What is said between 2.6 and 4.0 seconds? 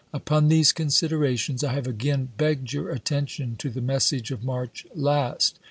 your attention to the